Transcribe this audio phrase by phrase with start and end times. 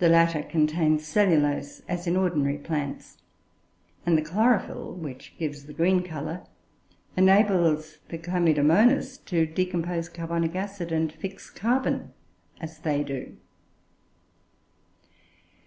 [0.00, 3.16] The latter contains cellulose, as in ordinary plants;
[4.04, 6.44] and the chlorophyll which gives the green colour
[7.16, 12.12] enables the Chlamydomonas to decompose carbonic acid and fix carbon
[12.60, 13.38] as they do.